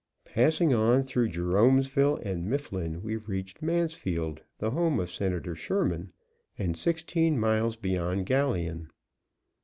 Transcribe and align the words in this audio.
Passing 0.25 0.73
on 0.73 1.03
through 1.03 1.29
Jeromeville 1.29 2.17
and 2.25 2.47
Mifflin, 2.49 3.03
we 3.03 3.17
reached 3.17 3.61
Mansfield, 3.61 4.41
the 4.57 4.71
home 4.71 4.99
of 4.99 5.11
Senator 5.11 5.53
Sherman; 5.53 6.11
and 6.57 6.75
sixteen 6.75 7.39
miles 7.39 7.75
beyond 7.75 8.25
Galion. 8.25 8.87